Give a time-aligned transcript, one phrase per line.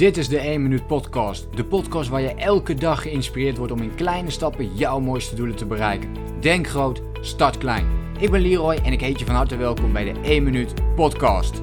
[0.00, 1.46] Dit is de 1 Minuut Podcast.
[1.54, 5.56] De podcast waar je elke dag geïnspireerd wordt om in kleine stappen jouw mooiste doelen
[5.56, 6.08] te bereiken.
[6.40, 7.86] Denk groot, start klein.
[8.18, 11.62] Ik ben Leroy en ik heet je van harte welkom bij de 1 Minuut Podcast.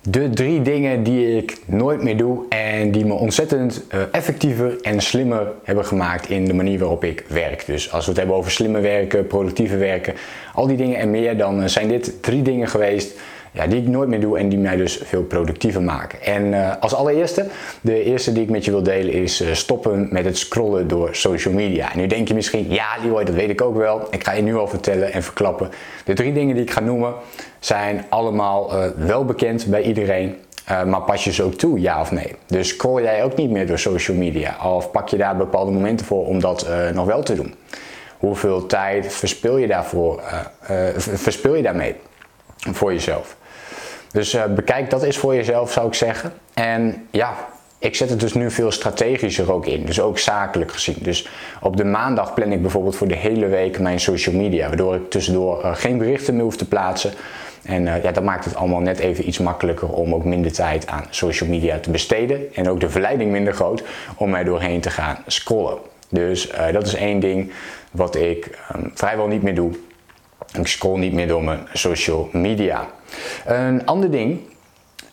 [0.00, 5.00] De drie dingen die ik nooit meer doe en die me ontzettend uh, effectiever en
[5.00, 7.66] slimmer hebben gemaakt in de manier waarop ik werk.
[7.66, 10.14] Dus als we het hebben over slimmer werken, productiever werken,
[10.54, 13.18] al die dingen en meer, dan uh, zijn dit drie dingen geweest
[13.52, 16.22] ja, die ik nooit meer doe en die mij dus veel productiever maken.
[16.22, 17.46] En uh, als allereerste,
[17.80, 21.08] de eerste die ik met je wil delen is uh, stoppen met het scrollen door
[21.12, 21.92] social media.
[21.92, 24.06] En nu denk je misschien, ja Leroy, dat weet ik ook wel.
[24.10, 25.70] Ik ga je nu al vertellen en verklappen.
[26.04, 27.14] De drie dingen die ik ga noemen
[27.58, 30.36] zijn allemaal uh, wel bekend bij iedereen.
[30.86, 32.34] maar pas je ze ook toe, ja of nee?
[32.46, 34.56] Dus scroll jij ook niet meer door social media?
[34.64, 37.54] Of pak je daar bepaalde momenten voor om dat nog wel te doen?
[38.18, 40.22] Hoeveel tijd verspil je daarvoor?
[40.98, 41.94] verspil je daarmee?
[42.58, 43.36] Voor jezelf.
[44.12, 46.32] Dus uh, bekijk dat eens voor jezelf, zou ik zeggen.
[46.54, 47.34] En ja,
[47.78, 50.96] ik zet het dus nu veel strategischer ook in, dus ook zakelijk gezien.
[51.00, 51.28] Dus
[51.60, 55.10] op de maandag plan ik bijvoorbeeld voor de hele week mijn social media, waardoor ik
[55.10, 57.12] tussendoor uh, geen berichten meer hoef te plaatsen.
[57.62, 60.86] En uh, ja, dat maakt het allemaal net even iets makkelijker om ook minder tijd
[60.86, 62.54] aan social media te besteden.
[62.54, 63.82] En ook de verleiding minder groot
[64.16, 65.78] om er doorheen te gaan scrollen.
[66.08, 67.52] Dus dat is één ding
[67.90, 69.72] wat ik um, vrijwel niet meer doe.
[70.58, 72.86] Ik scroll niet meer door mijn social media.
[73.46, 74.40] Een ander ding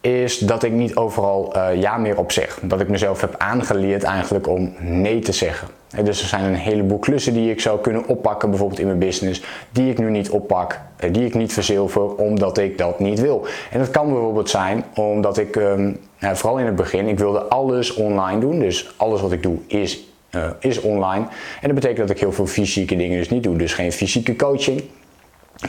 [0.00, 2.58] is dat ik niet overal uh, ja meer op zeg.
[2.62, 5.68] Dat ik mezelf heb aangeleerd eigenlijk om nee te zeggen.
[6.04, 9.42] dus er zijn een heleboel klussen die ik zou kunnen oppakken, bijvoorbeeld in mijn business,
[9.70, 13.46] die ik nu niet oppak, eh, die ik niet verzilver, omdat ik dat niet wil.
[13.70, 17.94] En dat kan bijvoorbeeld zijn omdat ik, um, vooral in het begin, ik wilde alles
[17.94, 18.58] online doen.
[18.58, 21.26] Dus alles wat ik doe is, uh, is online.
[21.60, 23.56] En dat betekent dat ik heel veel fysieke dingen dus niet doe.
[23.56, 24.82] Dus geen fysieke coaching,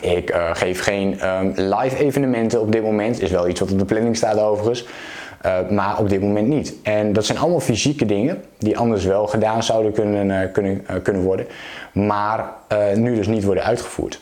[0.02, 3.22] ik uh, geef geen um, live evenementen op dit moment.
[3.22, 4.86] Is wel iets wat op de planning staat overigens.
[5.46, 6.74] Uh, maar op dit moment niet.
[6.84, 11.22] En dat zijn allemaal fysieke dingen die anders wel gedaan zouden kunnen, uh, kunnen, kunnen
[11.22, 11.48] worden.
[11.92, 12.50] Maar
[12.96, 14.22] nu dus niet worden uitgevoerd.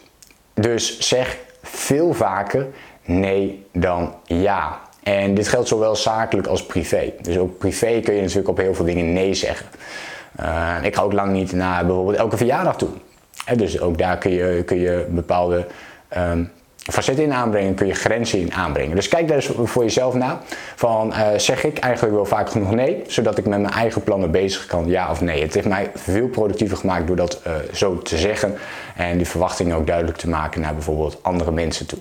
[0.54, 2.68] Dus zeg veel vaker
[3.06, 4.80] nee dan ja.
[5.04, 7.14] En dit geldt zowel zakelijk als privé.
[7.22, 9.66] Dus ook privé kun je natuurlijk op heel veel dingen nee zeggen.
[10.84, 12.90] ik ga ook lang niet naar bijvoorbeeld elke verjaardag toe
[13.56, 15.66] dus ook daar kun je, kun je bepaalde
[16.18, 16.52] um,
[16.92, 18.96] facetten in aanbrengen, kun je grenzen in aanbrengen.
[18.96, 20.38] Dus kijk daar eens voor jezelf naar.
[20.76, 24.32] Van uh, zeg ik eigenlijk wel vaak genoeg nee, zodat ik met mijn eigen plannen
[24.32, 25.42] bezig kan, ja of nee.
[25.42, 28.58] Het heeft mij veel productiever gemaakt door dat uh, zo te zeggen
[28.96, 32.00] en die verwachtingen ook duidelijk te maken naar bijvoorbeeld andere mensen toe.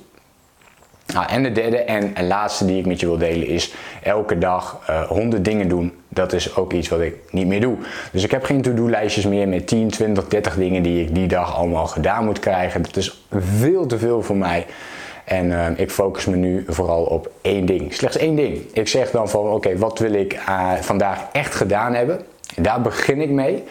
[1.12, 4.80] Nou, en de derde en, laatste die ik met je wil delen is elke dag
[4.90, 5.92] uh, eh, 100 dingen doen.
[6.08, 7.76] Dat is ook iets wat ik niet meer doe.
[8.12, 11.56] Dus ik heb geen to-do-lijstjes meer met 10, 20, 30 dingen die ik die dag
[11.56, 12.82] allemaal gedaan moet krijgen.
[12.82, 14.66] Dat is veel te veel voor mij.
[15.24, 17.94] En uh, ik focus me nu vooral op één ding.
[17.94, 18.58] Slechts één ding.
[18.72, 22.20] Ik zeg dan van oké, wat wil ik uh, vandaag echt gedaan hebben?
[22.54, 23.64] En daar begin ik mee.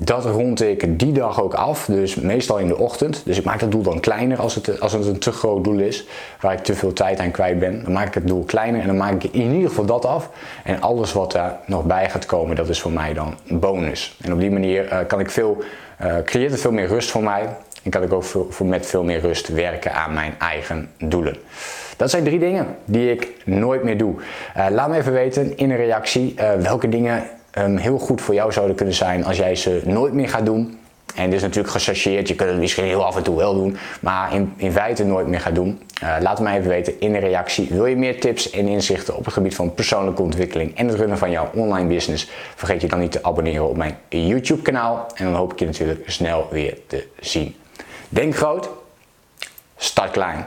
[0.00, 3.22] Dat rond ik die dag ook af, dus meestal in de ochtend.
[3.24, 5.78] Dus ik maak het doel dan kleiner als het, als het een te groot doel
[5.78, 6.06] is,
[6.40, 7.82] waar ik te veel tijd aan kwijt ben.
[7.82, 10.30] Dan maak ik het doel kleiner en dan maak ik in ieder geval dat af.
[10.64, 14.18] En alles wat daar nog bij gaat komen, dat is voor mij dan een bonus.
[14.22, 15.62] En op die manier uh, kan ik veel,
[16.02, 17.48] uh, creëert het veel meer rust voor mij.
[17.82, 21.36] En kan ik ook voor met veel meer rust werken aan mijn eigen doelen.
[21.96, 24.14] Dat zijn drie dingen die ik nooit meer doe.
[24.56, 27.22] Uh, laat me even weten in een reactie welke dingen
[27.58, 30.78] um, heel goed voor jou zouden kunnen zijn als jij ze nooit meer gaat doen.
[31.14, 33.76] En dit is natuurlijk gechargeerd, je kunt het misschien heel af en toe wel doen,
[34.00, 35.80] maar in, in feite nooit meer gaan doen.
[36.02, 37.68] Uh, laat me even weten in de reactie.
[37.70, 41.18] Wil je meer tips en inzichten op het gebied van persoonlijke ontwikkeling en het runnen
[41.18, 42.30] van jouw online business?
[42.54, 45.66] Vergeet je dan niet te abonneren op mijn YouTube kanaal en dan hoop ik je
[45.66, 47.56] natuurlijk snel weer te zien.
[48.08, 48.68] Denk groot,
[49.76, 50.46] start klein.